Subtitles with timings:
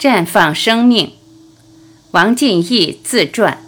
[0.00, 1.12] 绽放生命，
[2.12, 3.58] 王进义自传。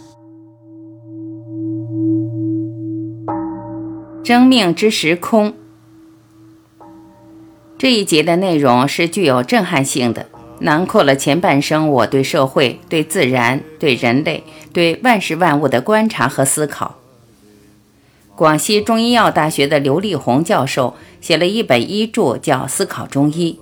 [4.23, 5.53] 生命之时空
[7.77, 10.25] 这一节的内容是具有震撼性的，
[10.61, 14.43] 囊括了前半生我对社会、对自然、对人类、
[14.73, 16.95] 对万事万物的观察和思考。
[18.35, 23.59] 广西中医药大学的刘立红教授写了一本医著，叫《思考中医》，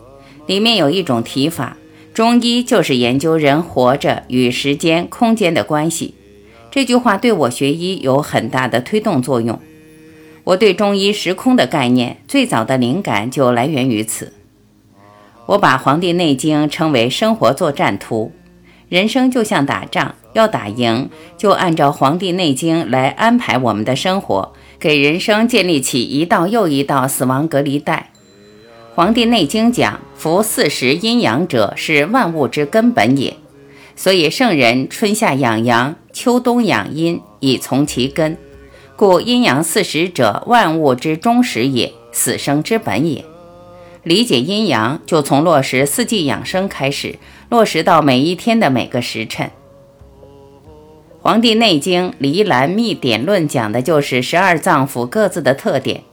[0.48, 1.76] 里面有一种提法。
[2.14, 6.14] 中医就是研究人活着与时间、空间的关系。
[6.70, 9.60] 这句话对我学医有很大的推动作用。
[10.44, 14.34] 我对中医时空的概念最早的灵感就来源于此。
[15.46, 18.32] 我把《黄帝内经》称为生活作战图。
[18.90, 28.10] 人生就像打仗，要打赢，就按照《黄帝内经》来安排我们的生活，给人生建立起一道又一道死亡隔离带。
[28.94, 33.38] 《黄帝内经》讲：“夫四时阴阳者，是万物之根本也。
[33.96, 38.38] 所以圣人春夏养阳，秋冬养阴，以从其根。
[38.98, 43.24] 故阴阳四时者，万物之终始也，死生之本也。
[44.04, 49.48] 理解阴阳，就从落实四季养生开始，落实到每一天的每个时辰。”
[51.24, 56.04] 《黄帝内经·离兰秘典论》讲的就是十二脏腑各自的特点。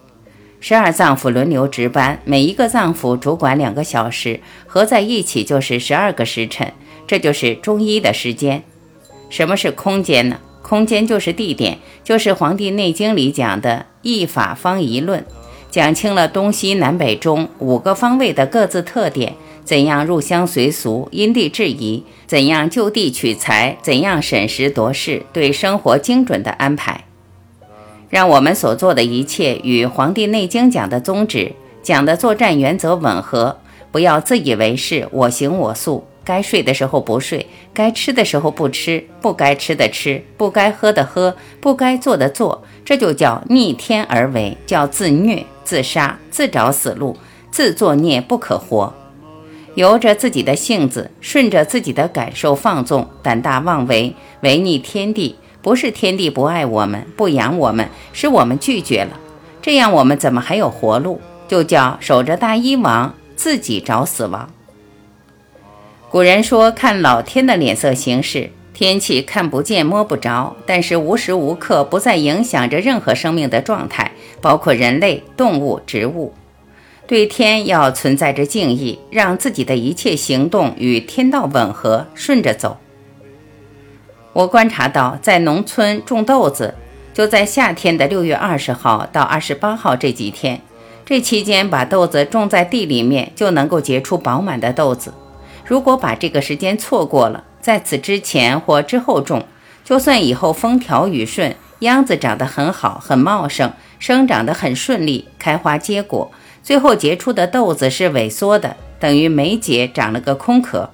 [0.60, 6.72] 十二脏腑轮流值班，每一个脏腑主管两个小时，合在一起就是十二个时辰，
[7.06, 8.62] 这就是中医的时间。
[9.30, 10.40] 什么是空间呢？
[10.62, 15.24] 空间就是地点，就是《黄帝内经》里讲的“一法方一论”，
[15.70, 19.34] 讲清了东西南北中五个方位的各自特点，
[19.64, 27.04] 怎样入乡随俗、因地制宜，怎样就地取材，怎样审时度势，对生活精准的安排。
[28.08, 33.58] 让我们所做的一切与《黄帝内经》讲的宗旨、讲的作战原则吻合，
[33.92, 36.04] 不要自以为是、我行我素。
[36.24, 47.16] 该睡的时候不睡，该吃的时候不吃，不该吃的吃，不该喝的喝，不该做的做，这就叫逆天而为，叫自虐、自杀、自找死路、
[47.50, 48.92] 自作孽不可活。
[49.74, 55.36] 由着自己的性子，顺着自己的感受放纵，胆大妄为，违逆天地。
[55.60, 59.18] 不是天地不爱我们，不养我们，是我们拒绝了。
[59.60, 61.20] 这样我们怎么还有活路？
[61.48, 64.50] 就叫守着大医王，自己找死亡。
[66.10, 76.32] 古人说，看老天的脸色行事，天气看不见摸不着，但是无时无刻不在影响着任何生命的状态，包括人类、动物、植物。
[77.06, 82.76] 对天要存在着敬意，让自己的一切行动与天道吻合，顺着走。
[84.32, 86.74] 我观察到，在农村种豆子，
[87.12, 90.60] 就在夏天的六月二十号到二十八号这几天，
[91.04, 95.12] 这期间把豆子种在地里面，就能够结出饱满的豆子。
[95.64, 99.44] 如果把这个时间错过了，在此之前或之后种，
[99.84, 106.30] 就算以后风调雨顺，秧子长得很好、很茂盛，生长得很顺利，开花结果，
[106.62, 110.90] 最后结出的豆子是萎缩的，等于没结，长了个空壳。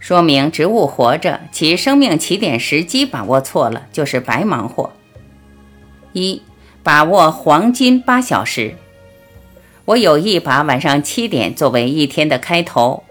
[0.00, 4.90] 说明植物活着，其生命起点时机把握错了，就是白忙活。
[6.14, 6.42] 一、
[6.82, 8.74] 把握黄金八小时。
[9.84, 13.04] 我有意把晚上七点作为一天的开头。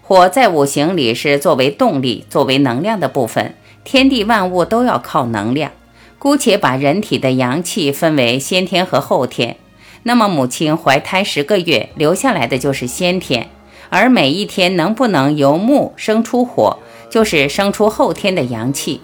[0.00, 5.72] 火在五行里是作为动力、作为能量的部分，天地万物都要靠能量。
[6.18, 9.56] 姑且把人体的阳气分为先天和后天，
[10.04, 13.50] 那么母亲怀胎十个月留下来的就是先天。
[13.88, 16.78] 而每一天能不能由木生出火，
[17.10, 19.00] 就是生出后天的阳气。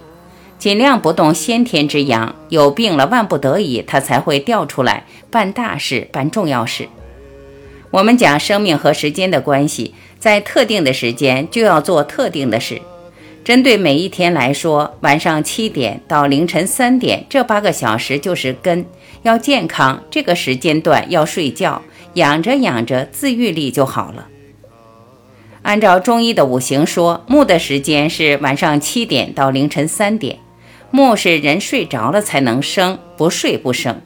[0.58, 6.88] 尽量不动先天之阳，有病了万不得已，它才会掉出来办大事、办重要事。
[7.90, 12.80] 我们讲生命和时间的关系，在特定的时间就要做特定的事。
[13.44, 18.86] 针对每一天来说，晚上七点到凌晨三点这八个小时就是根，
[19.22, 21.82] 要健康，这个时间段要睡觉，
[22.14, 24.28] 养着养着自愈力就好了。
[25.62, 30.38] 按照中医的五行说，木的时间是晚上七点到凌晨三点。
[30.90, 34.00] 木是人睡着了才能生，不睡不生。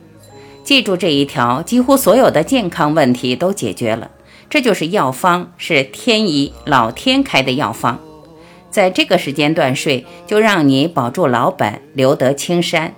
[0.62, 4.10] 记住这一条，几乎所有的健康问题都解决了。
[4.48, 7.98] 这就是药方，是天医老天开的药方。
[8.70, 12.94] 在这个时间段睡，就让你保住老本，留得青山。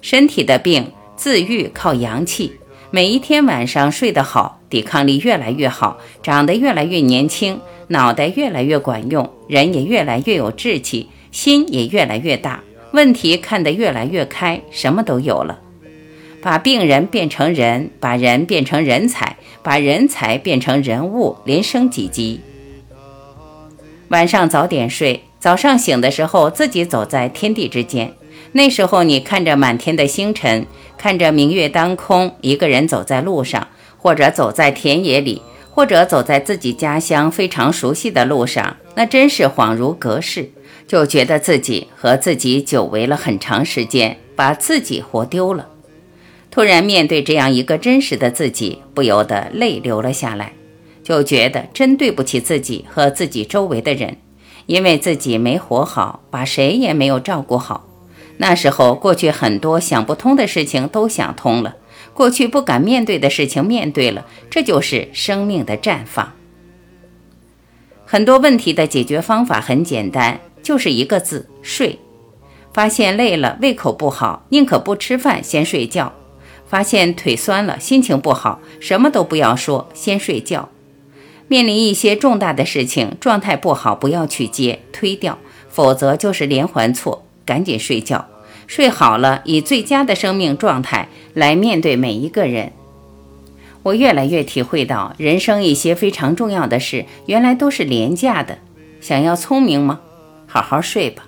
[0.00, 2.58] 身体的病自愈靠阳气，
[2.94, 7.58] 每一天晚上睡得好，抵抗力越来越好，长得越来越年轻。
[7.88, 12.62] 脑袋越来越管用，人也越来越有志气，心也越来越大，
[12.92, 15.58] 问题看得越来越开，什么都有了。
[16.42, 22.42] 把病人变成人，把人变成人才，把人才变成人物，连升几级。
[24.08, 28.12] 晚上早点睡，早上醒的时候自己走在天地之间。
[28.52, 30.66] 那时候你看着满天的星辰，
[30.98, 35.40] 看着明月当空，一个人走在路上，或者走在田野里，
[35.70, 40.50] 或者走在自己家乡非常熟悉的路上，那真是恍如隔世，
[40.86, 45.68] 就觉得自己和自己久违了很长时间，把自己活丢了。
[46.50, 50.52] 突然面对这样一个真实的自己，不由得泪流了下来，
[51.02, 54.18] 就觉得真对不起自己和自己周围的人，
[54.66, 57.88] 因为自己没活好，把谁也没有照顾好。
[58.38, 61.76] 那时候，过去很多想不通的事情都想通了，
[62.12, 66.32] 过去不敢面对的事情面对了，这就是生命的绽放。
[68.04, 71.98] 很多问题的解决方法很简单，就是一个字：睡。
[72.72, 76.12] 发现累了，胃口不好，宁可不吃饭，先睡觉。
[76.66, 80.70] 发现腿酸了，心情不好，什么都不要说，先睡觉。
[81.48, 85.38] 面临一些重大的事情，状态不好，不要去接，推掉，
[85.68, 88.26] 否则就是连环错，赶紧睡觉。
[88.66, 92.72] 睡好了，以最佳的生命状态来面对每一个人。
[93.82, 98.58] 我越来越体会到，人生一些非常重要的事，原来都是廉价的。
[99.00, 100.00] 想要聪明吗？
[100.46, 101.24] 好好睡吧。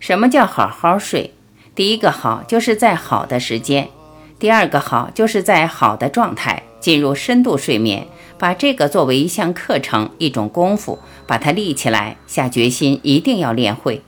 [0.00, 1.32] 什么叫好好睡？
[1.74, 3.88] 第一个好，就是在好的时间。
[4.38, 8.06] 第二个好，就是在好的状态进入深度睡眠，
[8.38, 14.02] 把这个作为一项课程、一种功夫，把它立起来，下决心一定要练会。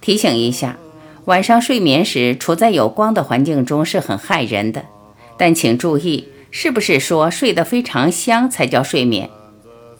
[0.00, 0.78] 提醒一下，
[1.24, 4.84] 晚上睡眠时处在有光的环境中是很害人的，
[5.36, 9.28] 但请注意，是不是说睡得非常香才叫睡眠？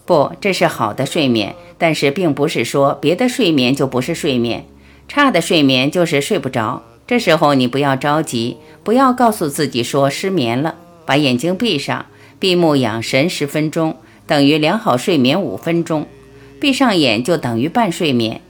[0.07, 4.65] 不，这是好的睡眠，但是并不是说别的睡眠就不是睡眠，
[5.07, 6.83] 差的睡眠就是睡不着。
[7.07, 12.07] 这时候你不要着急，不要告诉自己说失眠了，把眼睛闭上，
[12.39, 13.97] 闭目养神十分钟，
[14.27, 16.07] 等于良好睡眠五分钟。
[16.61, 18.41] 闭上眼就等于半睡眠。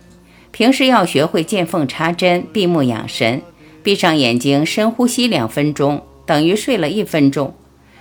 [0.59, 3.43] 平时要学会见缝插针，闭目养神，
[3.85, 7.55] 闭上眼睛深呼吸两分钟，等于睡了一分钟。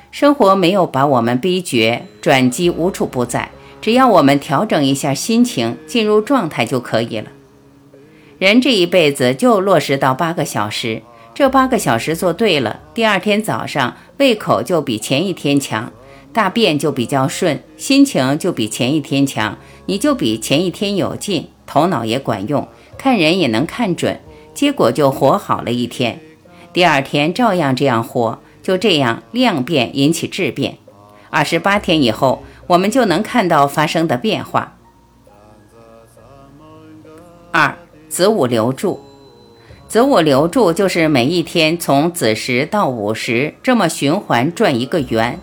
[0.09, 7.27] 生活没有把我们逼绝，转机无处不在，只要我们调整一下心情，进入状态就可以了。
[8.39, 11.03] 人这一辈子就落实到八个小时，
[11.36, 15.92] 这八个小时做对了，第二天早上胃口就比前一天强，
[16.33, 19.56] 大便就比较顺，心情就比前一天强，
[19.86, 22.68] 你就比前一天有劲，头脑也管用，
[22.98, 24.19] 看人也能看准，
[24.56, 26.19] 结果就活好了一天。
[26.74, 30.78] 第二天照样这样活，就这样量变引起质变，
[31.30, 34.78] 二十八天以后，我们就能看到发生的变化。
[37.52, 37.78] 二。
[38.10, 39.02] 子午流注，
[39.90, 45.38] 子午流注就是每一天从子时到午时这么循环转一个圆，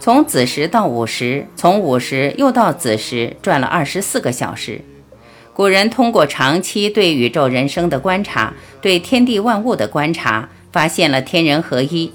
[0.00, 4.80] 从子时到午时，从午时又到子时，转了二十四个小时。
[5.54, 12.10] 古人通过长期对宇宙人生的观察，对天地万物的观察，发现了天人合一。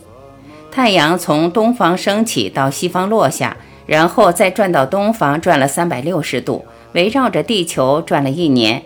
[0.72, 3.56] 太阳从东方升起到西方落下，
[3.86, 8.84] 然后再转到东方，转了三百六十度，围绕着地球转了一年。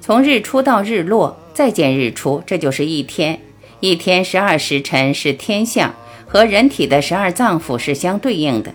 [0.00, 3.40] 从日出到日落，再见日出，这就是一天。
[3.80, 5.94] 一天十二时辰是天象，
[6.26, 8.72] 和人体的十二脏腑是相对应的。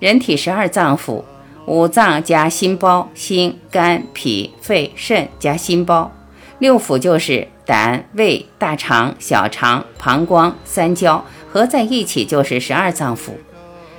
[0.00, 1.22] 人体十二脏腑，
[1.68, 6.10] 五脏加心包，心、肝、脾、肺、肾加心包；
[6.58, 13.32] 六腑就是胆、胃、大肠、小肠、膀胱、三焦，合在一起就是十二脏腑。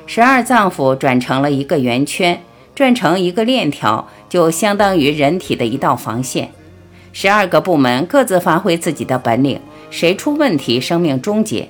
[0.07, 2.41] 十二脏腑转成了一个圆圈。
[2.75, 6.49] 转成一个链条，就相当于人体的一道防线。
[7.11, 9.59] 十二个部门各自发挥自己的本领，
[9.91, 11.67] 谁出问题，生命终结。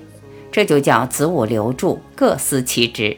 [0.51, 3.17] 这就叫子午流注，各司其职。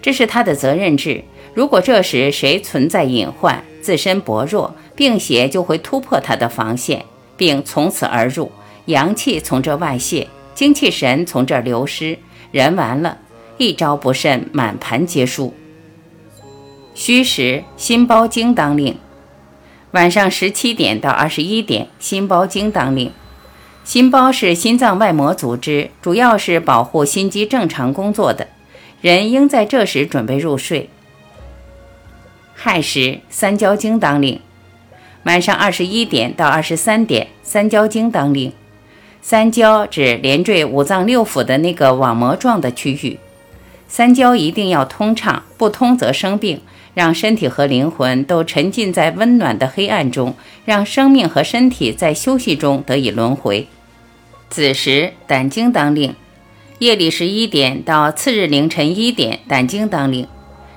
[0.00, 1.22] 这是他的责任制。
[1.54, 7.04] 如果这时谁存在隐患，自身薄弱，病邪就会突破他的防线，
[7.36, 8.50] 并从此而入，
[8.86, 12.18] 阳气从这外泄，精气神从这流失，
[12.50, 13.18] 人完了，
[13.56, 15.54] 一招不慎，满盘皆输。
[16.92, 18.96] 戌时，心包经当令。
[19.92, 23.12] 晚上十七点到二十一点，心包经当令。
[23.84, 28.48] 心包是心脏外膜组织，主要是保护心肌正常工作的。
[29.00, 30.88] 人应在这时准备入睡。
[32.54, 34.40] 亥时，三焦经当令。
[35.24, 38.52] 晚上二十一点到二十三点，三焦经当令。
[39.20, 43.18] 三焦指连缀五脏六腑的那个网膜状的区域。
[43.88, 46.60] 三焦一定要通畅，不通则生病。
[46.94, 53.66] 让身体和灵魂都沉浸在温暖的黑暗中，让生命和身体在休息中得以轮回。
[54.48, 56.14] 子时胆经当令，
[56.78, 60.28] 夜里十一点到次日凌晨一点，胆经当令。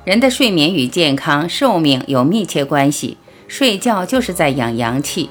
[0.08, 3.18] 人的睡眠与健康、寿命有密切关系，
[3.50, 5.30] 睡觉就是在养阳气。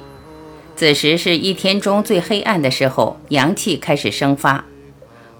[0.74, 4.58] 子时是一天中最黑暗的时候，阳气开始生发。《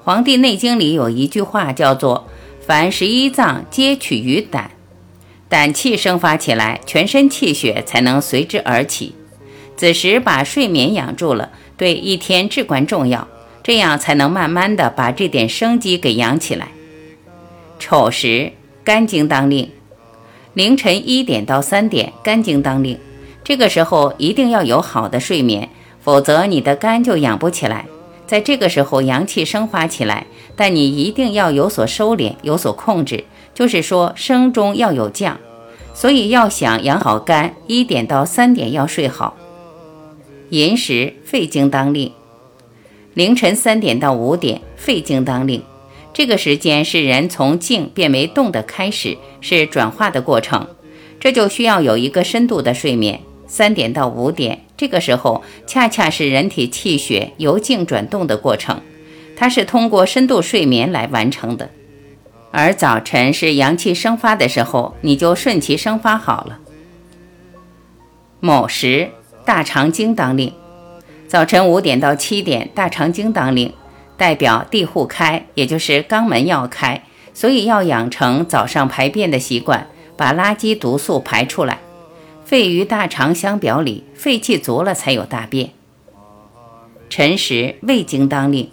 [0.03, 2.27] 黄帝内经》里有一句话叫做
[2.67, 4.71] “凡十一脏皆取于胆”，
[5.51, 9.15] 胆气生发起来，全身气血才能随之而起。
[9.77, 13.29] 子时把睡眠养住了，对一天至关重要，
[13.63, 16.69] 这样才能慢慢的把这点生机给养起来。
[17.79, 18.53] 丑时。
[18.87, 19.69] 肝经当令，
[20.55, 22.97] 凌晨一点到三点，肝经当令。
[23.43, 25.69] 这个时候一定要有好的睡眠，
[26.01, 27.87] 否则你的肝就养不起来。
[28.29, 35.37] 在这个时候阳气生发起来，但你一定要有所收敛，有所控制，就是说升中要有降。
[35.93, 39.37] 所以要想养好肝，一点到三点要睡好。
[40.51, 42.13] 寅时肺经当令，
[43.15, 45.61] 凌晨三点到五点，肺经当令。
[46.17, 50.67] 这个时间是人从静变为动的开始，是转化的过程，
[51.21, 53.21] 这就需要有一个深度的睡眠。
[53.47, 58.81] 三点到五点，这个时候恰恰是人体气血由静转动的过程，
[59.37, 61.69] 它是通过深度睡眠来完成的。
[62.51, 66.59] 而早晨是阳气生发的时候，你就顺其生发好了。
[68.41, 69.11] 卯时，
[69.45, 70.51] 大肠经当令，
[71.29, 73.71] 早晨五点到七点，大肠经当令。
[74.17, 77.03] 代表地户开，也就是肛门要开，
[77.35, 81.79] 所以要养成早上排便的习惯，把垃圾毒素排出来。
[82.45, 85.71] 肺与大肠相表里，肺气足了才有大便。
[87.11, 88.71] 辰时胃经当令，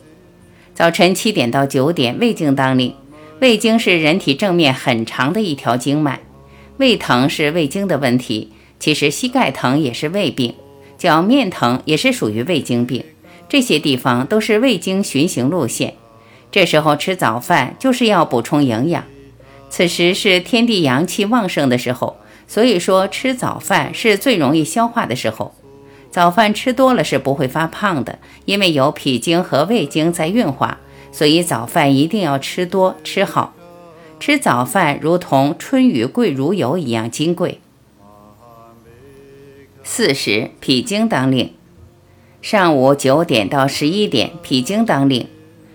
[0.74, 2.96] 早晨七点到九点胃经当令。
[3.40, 6.22] 胃经是人体正面很长的一条经脉，
[6.78, 10.56] 胃疼是胃经的问题，其实膝盖疼也是胃病，
[10.98, 13.04] 脚面疼也是属于胃经病。
[13.54, 15.94] 这些地方都是胃经循行路线，
[16.52, 19.04] 这时候吃早饭就是要补充营养。
[19.70, 22.18] 此时是天地阳气旺盛的时候，
[22.48, 25.54] 所以说吃早饭是最容易消化的时候。
[26.10, 30.80] 早饭吃多了是不会发胖的，因为有脾经和胃经在运化，
[31.12, 33.54] 所以早饭一定要吃多吃好。
[34.20, 37.60] 吃早饭如同春雨贵如油一样金贵。
[39.84, 41.54] 四时脾经当令。
[42.44, 45.26] 上午九点到十一点，脾经当令，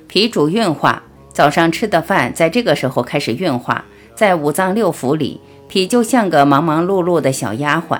[0.06, 1.02] 脾主运化。
[1.32, 7.98] 早上吃的饭在这个时候开始运化，在五脏六腑里，脾就像个忙忙碌碌的小丫鬟。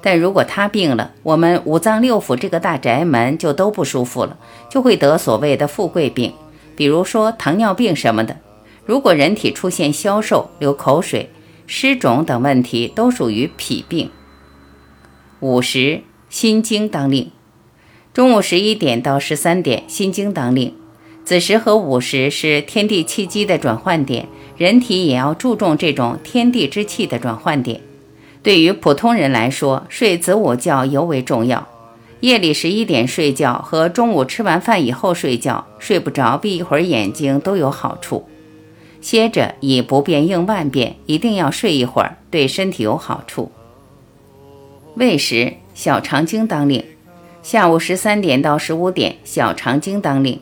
[0.00, 4.38] 但如果他病了，我们五脏六腑这个大宅门就都不舒服了，
[4.70, 6.32] 就会得所谓的富贵病，
[6.74, 8.34] 比如说糖尿病什么的。
[8.86, 11.28] 如果人体出现消瘦、流口水、
[11.66, 14.10] 湿肿等问题，都属于脾病。
[15.40, 17.30] 午时，心经当令。
[18.16, 20.72] 中午十一点到十三点，心经当令。
[21.22, 27.82] 子时和午时是天地气机的转换点，人体也要注重这种天地之气的转换点。
[28.42, 31.68] 对于普通人来说，睡子午觉尤为重要。
[32.20, 38.26] 夜里十一点睡觉和中午吃完饭以后睡觉，睡不着闭一会儿眼睛都有好处。
[39.02, 43.52] 歇着以不变应万变，一定要睡一会儿，对身体有好处。
[44.94, 46.82] 未时，小肠经当令。
[47.46, 50.40] 下午十三点到十五点，小肠经当令。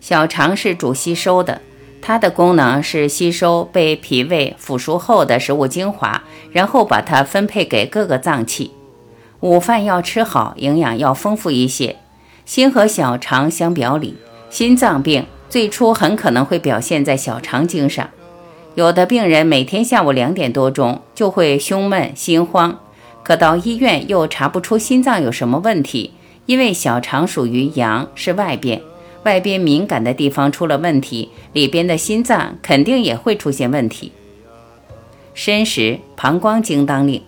[0.00, 1.60] 小肠是主吸收的，
[2.00, 8.70] 它的功能是吸收被脾胃腐熟后的食物精华，然后把它分配给各个脏器。
[9.40, 11.96] 午饭要吃好，营养要丰富一些。
[12.46, 14.16] 心和小肠相表里，
[14.48, 18.08] 心脏病最初很可能会表现在小肠经上。
[18.74, 22.80] 有的病人每天下午两点多钟就会胸闷心慌，
[23.22, 26.14] 可到医院又查不出心脏有什么问题。
[26.48, 28.80] 因为小肠属于阳，是外边，
[29.22, 34.12] 外边敏感的地方出了问题，里边的心脏肯定也会出现问题。
[35.34, 37.22] 申时，膀胱经当令，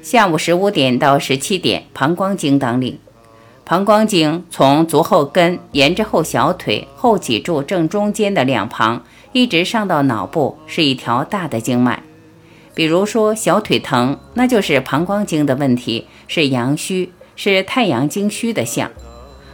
[0.00, 2.98] 下午十五点到十七点，膀胱经当令。
[3.66, 12.02] 膀胱经从足后跟，沿着后小腿后脊柱正中间的两旁，一直上到脑部，是一条大的经脉。
[12.74, 17.12] 比如说小腿疼，那就是膀胱经的问题，是阳虚。
[17.38, 18.90] 是太阳经虚的象，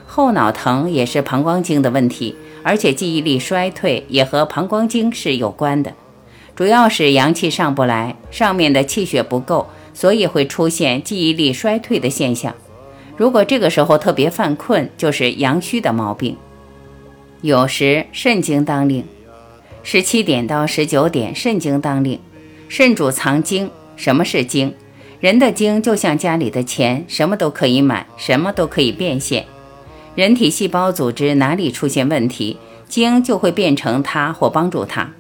[0.07, 5.93] 后脑疼也是膀胱经的问题，而且记忆力衰退也和膀胱经是有关的，
[6.57, 12.55] 主要是阳气上不来，上面的气血不够，所以会出现记忆力衰退的现象。
[13.19, 16.39] 如果这个时候特别犯困，就是阳虚的毛病。
[17.43, 19.05] 有时肾经当令，
[19.83, 22.19] 十七点到十九点肾经当令，
[22.67, 24.75] 肾主藏精，什么是精？
[25.25, 29.47] 人的精就像家里的钱，什么都可以买，什么都可以变现。
[30.15, 32.59] 人体细胞组织哪里出现问题，
[32.91, 35.11] 精就会变成它或帮助它。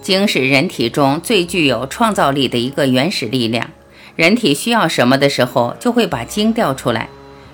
[0.00, 3.68] 精是人体中最具有创造力的一个原始力量。
[4.14, 7.08] 人体需要什么的时候，就会把精调出来。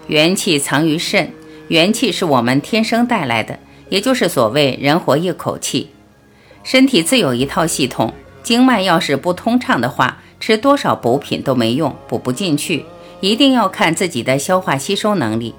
[0.09, 1.33] 元气藏于肾，
[1.69, 3.59] 元气是我们天生带来的，
[3.89, 5.89] 也就是所谓人活一口气。
[6.65, 12.85] 身体自有一套系统，经脉要是不通畅的话，吃多少补品都没用，补不进去。
[13.23, 15.55] 一定要看自己的消化吸收能力。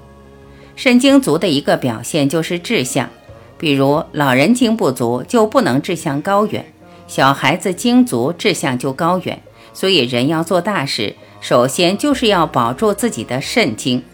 [0.76, 3.10] 肾精足的一个表现就是志向，
[3.58, 6.64] 比如老人精不足就不能志向高远，
[7.08, 9.42] 小孩子精足志向就高远。
[9.74, 14.04] 所以人要做大事，首先就是要保住自己的肾精。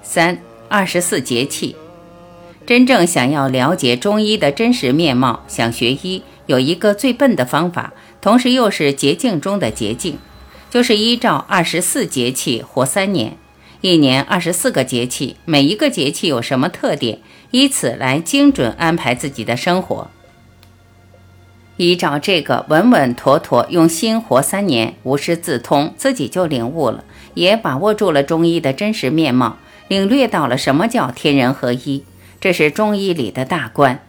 [0.00, 1.74] 三二十四节气，
[2.64, 10.18] 真正想要了解中医的真实面貌，想学医有一个最笨的方法，同时又是捷径中的捷径，
[10.70, 13.36] 就是依照二十四节气活三年。
[13.80, 17.20] 一年二十四个节气，每一个节气有什么特点，
[17.52, 20.10] 以此来精准安排自己的生活。
[21.76, 32.04] 依照这个稳稳妥妥用心活三年，无师自通，自己就领悟了，也把握住了中医的真实面貌，领略到了什么叫天人合一，
[32.40, 34.04] 这是中医里的大观。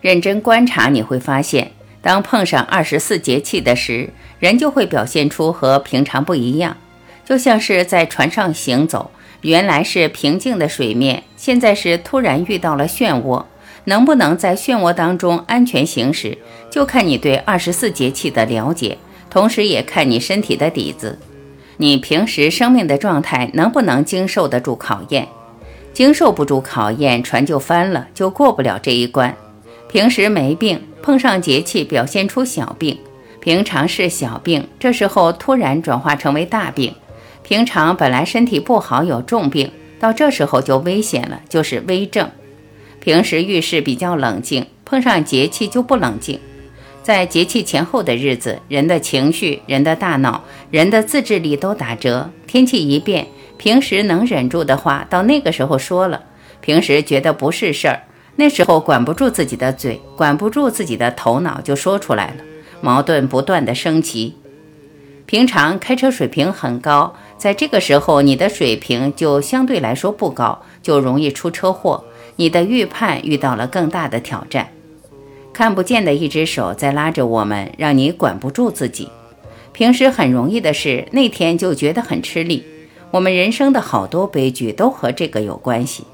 [0.00, 1.72] 认真观察，你会发现，
[2.06, 6.76] 当碰上二十四节气的时，人就会表现出和平常不一样。
[7.24, 9.10] 就像是在船上行走，
[9.40, 13.44] 原来是平静的水面，现在是突然遇到了漩涡。
[13.86, 16.38] 能不能在漩涡当中安全行驶，
[16.70, 18.96] 就看你对二十四节气的了解，
[19.28, 21.18] 同时也看你身体的底子。
[21.78, 25.26] 你平时生命的状态能不能经受得住考验？
[25.92, 29.36] 经受不住考验，船就翻了，就过不了这一关。
[29.88, 32.96] 平时没病，碰上节气表现出小病；
[33.38, 36.92] 平常是小病，这时候突然转化成为大病。
[37.44, 39.70] 平常本来身体不好有重病，
[40.00, 42.28] 到这时候就危险了，就是危症。
[42.98, 46.40] 平时遇事比较冷静，碰上节气就不冷静。
[47.04, 52.32] 在节气前后的日子，人的情绪、人的大脑、人的自制力都打折。
[52.48, 56.22] 天气一变，平时能忍住的话，到那个时候说了；
[56.60, 58.02] 平时觉得不是事儿，
[58.36, 62.36] 那时候管不住自己的嘴，管不住自己的头脑，就说出来了，
[62.80, 64.36] 矛盾不断的升级。
[65.24, 67.14] 平常开车水平很高。
[67.38, 72.04] 在这个时候，你的水平就相对来说不高，就容易出车祸。
[72.36, 74.68] 你的预判遇到了更大的挑战，
[75.52, 79.08] 看不见的一只手在拉着我们，让你管不住自己。
[79.72, 82.64] 平时很容易的事，那天就觉得很吃力。
[83.10, 86.04] 我们人生的好多悲剧都和这个有关系。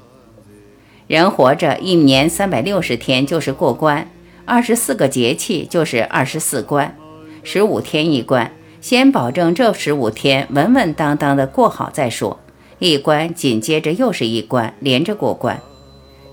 [1.13, 4.09] 人活着一年三百六十天就是过关，
[4.45, 6.97] 二十四个节气就是二十四关，
[7.43, 8.51] 十五天一关。
[8.81, 12.39] 先保证这十五天稳稳当当的过好再说，
[12.79, 15.61] 一关紧接着又是一关，连着过关。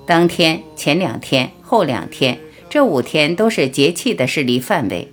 [0.07, 2.39] 当天、前两天、后两天，
[2.71, 5.13] 这五天都是节气的势力范围。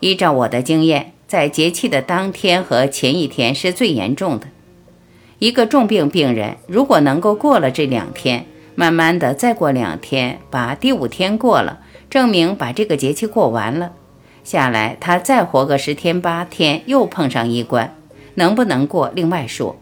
[0.00, 4.48] 依照我的经验，在节气的当天和前一天是最严重的。
[5.38, 8.44] 一个重病病人，如果能够过了这两天，
[8.76, 13.92] 慢慢的再过两天，把第五天过了，证明把这个节气过完了。
[14.44, 17.96] 下来，他再活个十天八天，又碰上一关，
[18.34, 19.76] 能不能过另外说。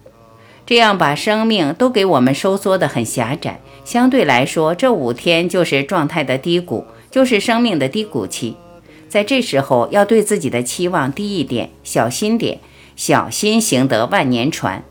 [0.65, 8.57] 这样把生命都给我们收缩得很狭窄，相对来说，这五天就是状态的低谷，就是生命的低谷期。
[9.09, 12.61] 在这时候，要对自己的期望低一点，小心点，
[12.97, 14.85] 小心行得万年船。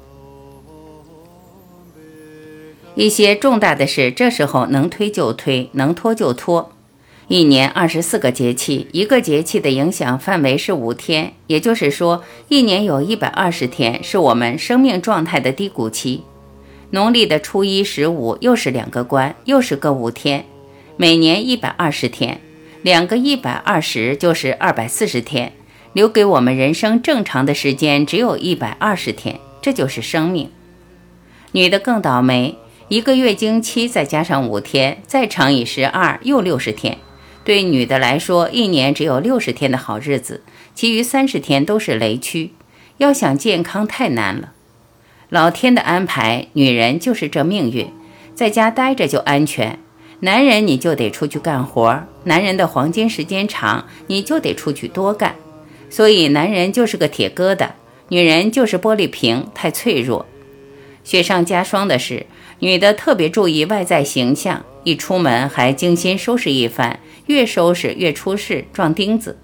[2.96, 6.72] 一些重大的事，这时候能推就推，能拖就拖。
[7.28, 16.24] 一年二十四个节气，一个节气的影响范围是五天，也就是说，一年有一百二十天是我们生命状态的低谷期。
[16.92, 20.46] 农历的初一、十五又是两个关，又是个五天。
[20.96, 22.40] 每年一百二十天，
[22.84, 25.54] 两个一百二十就是二百四十天，
[25.94, 30.52] 留给我们人生正常的时间只有一百二十天，这就是生命。
[31.54, 32.56] 女的更倒霉，
[32.94, 37.00] 一个月经期再加上五天，再乘以十二，又六十天。
[37.44, 40.44] 对女的来说，一年只有六十天的好日子，
[40.76, 42.52] 其余三十天都是雷区。
[42.98, 44.52] 要想健康太难了，
[45.30, 47.92] 老天的安排，女人就是这命运，
[48.36, 49.80] 在家待着就安全。
[50.20, 55.34] 男人你就得出去干活，男人的黄金时间长，你就得出去多干。
[55.90, 57.70] 所以男人就是个铁疙瘩，
[58.10, 60.28] 女人就是玻璃瓶，太脆弱。
[61.04, 62.26] 雪上加霜的是，
[62.64, 66.98] 女的特别注意外在形象，一出门还精心收拾一番。
[67.26, 69.38] 越收拾越出事，撞钉子。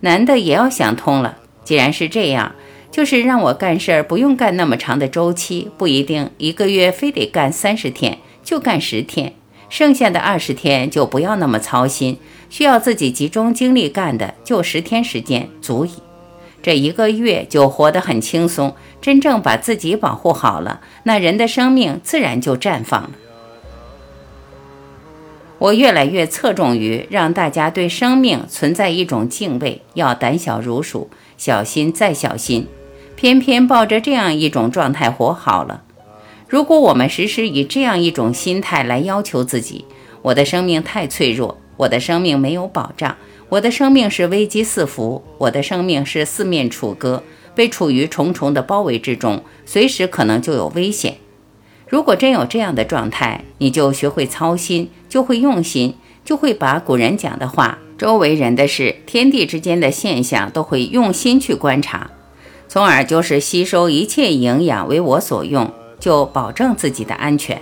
[0.00, 2.54] 男的也要想通了，既然是这样，
[2.90, 9.32] 就是让我干事儿不用干那么长的周期，不一定一个月非得干三十天，就干十天，
[9.70, 12.18] 剩下的二十天就不要那么操心，
[12.50, 15.92] 需要自己集中精力干的就十天时间足矣。
[16.62, 23.10] 这一个月就活得很轻松，真正把自己保护好了，那人的生命自然就绽放了。
[25.58, 32.66] 我越来越侧重于让大家对生命存在一种敬畏，要胆小如鼠，小心再小心。
[33.14, 35.82] 偏偏抱着这样一种状态活好了。
[36.48, 39.84] 如果我们时时以这样一种心态来要求自己，
[40.22, 43.16] 我的生命太脆弱，我的生命没有保障，
[43.50, 51.16] 我的生命是危机四伏，我的生命是四面楚歌，被处于重重的包围之中，随时可能就有危险。
[51.88, 62.08] 如果真有这样的状态，你就学会操心，就会用心，就会把古人讲的话、周围人的事、天地之间的现象，都会用心去观察。
[62.68, 67.60] 从而就是吸收一切营养为我所用，就保证自己的安全。